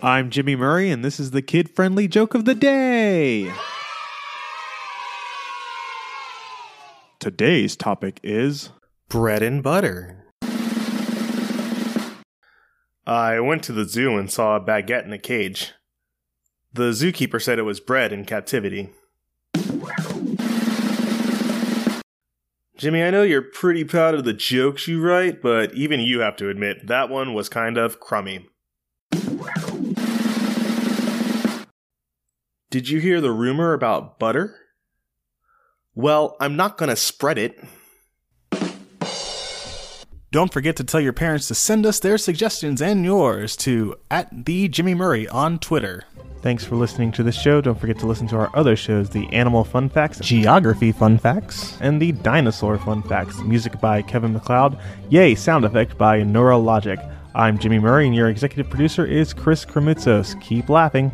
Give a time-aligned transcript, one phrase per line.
[0.00, 3.52] I'm Jimmy Murray, and this is the kid friendly joke of the day.
[7.18, 8.70] Today's topic is
[9.08, 10.24] bread and butter.
[13.04, 15.72] I went to the zoo and saw a baguette in a cage.
[16.72, 18.90] The zookeeper said it was bred in captivity.
[22.76, 26.36] Jimmy, I know you're pretty proud of the jokes you write, but even you have
[26.36, 28.48] to admit that one was kind of crummy.
[32.70, 34.54] Did you hear the rumor about butter?
[35.94, 37.58] Well, I'm not gonna spread it.
[40.30, 44.44] Don't forget to tell your parents to send us their suggestions and yours to at
[44.44, 46.04] the Jimmy Murray on Twitter.
[46.42, 47.62] Thanks for listening to this show.
[47.62, 51.78] Don't forget to listen to our other shows the Animal Fun Facts, Geography Fun Facts,
[51.80, 53.38] and the Dinosaur Fun Facts.
[53.38, 54.78] Music by Kevin MacLeod.
[55.08, 57.02] Yay, sound effect by Neurologic.
[57.34, 60.38] I'm Jimmy Murray, and your executive producer is Chris Kremitzos.
[60.42, 61.10] Keep laughing.